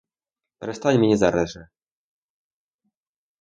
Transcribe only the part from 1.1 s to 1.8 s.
зараз же!